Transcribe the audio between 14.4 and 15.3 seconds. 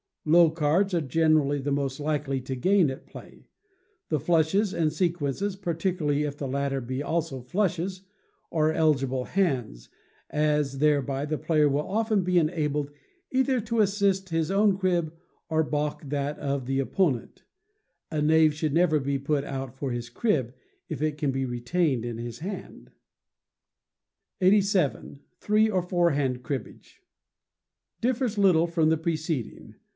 own crib,